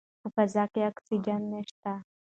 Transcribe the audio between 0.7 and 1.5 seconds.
کې اکسیجن